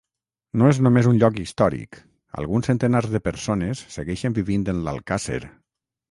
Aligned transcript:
No 0.59 0.67
és 0.75 0.77
només 0.85 1.07
un 1.09 1.17
lloc 1.23 1.35
històric, 1.41 1.99
alguns 2.43 2.69
centenars 2.69 3.09
de 3.15 3.21
persones 3.27 3.83
segueixen 3.97 4.37
vivint 4.39 4.65
en 4.73 4.81
l'alcàsser. 4.89 5.39